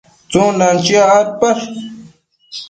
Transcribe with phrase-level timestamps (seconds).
[0.29, 1.65] tsundan chiac adpash?